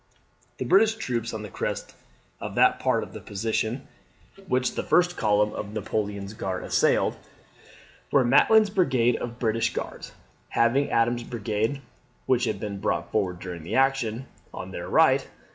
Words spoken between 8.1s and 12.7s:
were Maitland's brigade of British Guards, having Adams's brigade (which had